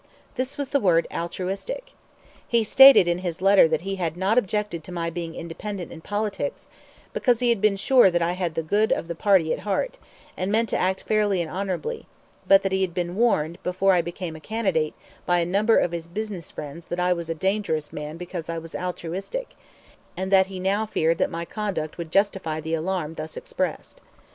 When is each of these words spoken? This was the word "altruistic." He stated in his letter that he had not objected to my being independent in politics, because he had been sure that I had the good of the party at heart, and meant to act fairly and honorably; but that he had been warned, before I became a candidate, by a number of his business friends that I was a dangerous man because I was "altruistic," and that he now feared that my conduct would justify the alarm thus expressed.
This 0.33 0.57
was 0.57 0.69
the 0.69 0.79
word 0.79 1.05
"altruistic." 1.13 1.93
He 2.47 2.63
stated 2.63 3.07
in 3.07 3.19
his 3.19 3.39
letter 3.39 3.67
that 3.67 3.81
he 3.81 3.97
had 3.97 4.17
not 4.17 4.35
objected 4.35 4.83
to 4.83 4.91
my 4.91 5.11
being 5.11 5.35
independent 5.35 5.91
in 5.91 6.01
politics, 6.01 6.67
because 7.13 7.39
he 7.39 7.49
had 7.49 7.61
been 7.61 7.75
sure 7.75 8.09
that 8.09 8.19
I 8.19 8.31
had 8.31 8.55
the 8.55 8.63
good 8.63 8.91
of 8.91 9.07
the 9.07 9.13
party 9.13 9.53
at 9.53 9.59
heart, 9.59 9.99
and 10.35 10.51
meant 10.51 10.69
to 10.69 10.77
act 10.79 11.03
fairly 11.03 11.39
and 11.39 11.51
honorably; 11.51 12.07
but 12.47 12.63
that 12.63 12.71
he 12.71 12.81
had 12.81 12.95
been 12.95 13.15
warned, 13.15 13.61
before 13.61 13.93
I 13.93 14.01
became 14.01 14.35
a 14.35 14.39
candidate, 14.41 14.95
by 15.27 15.37
a 15.37 15.45
number 15.45 15.77
of 15.77 15.91
his 15.91 16.07
business 16.07 16.49
friends 16.49 16.85
that 16.85 16.99
I 16.99 17.13
was 17.13 17.29
a 17.29 17.35
dangerous 17.35 17.93
man 17.93 18.17
because 18.17 18.49
I 18.49 18.57
was 18.57 18.73
"altruistic," 18.73 19.53
and 20.17 20.31
that 20.31 20.47
he 20.47 20.59
now 20.59 20.87
feared 20.87 21.19
that 21.19 21.29
my 21.29 21.45
conduct 21.45 21.99
would 21.99 22.11
justify 22.11 22.59
the 22.59 22.73
alarm 22.73 23.13
thus 23.13 23.37
expressed. 23.37 24.01